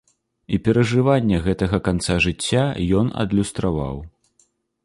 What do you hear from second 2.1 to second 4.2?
жыцця ён адлюстраваў.